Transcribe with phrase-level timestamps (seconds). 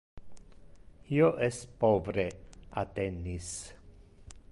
[1.17, 2.25] Io es povre
[2.83, 3.51] a tennis.